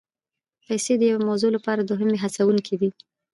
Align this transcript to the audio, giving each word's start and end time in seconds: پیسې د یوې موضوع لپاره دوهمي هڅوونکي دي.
پیسې 0.65 0.93
د 0.97 1.01
یوې 1.11 1.21
موضوع 1.29 1.51
لپاره 1.57 1.81
دوهمي 1.83 2.17
هڅوونکي 2.23 2.75
دي. 2.81 2.89